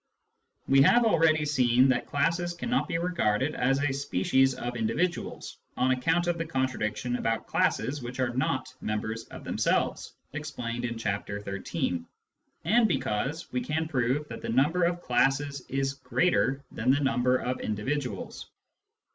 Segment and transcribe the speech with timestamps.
[0.67, 5.91] We have already seen that classes cannot be regarded as a species of individuals, on
[5.91, 11.39] account of the contradiction about classes which are not members of themselves (explained in Chapter
[11.39, 12.03] XIII.),
[12.65, 17.35] and because we can prove that the number of classes is greater than the number
[17.37, 18.47] of individuals.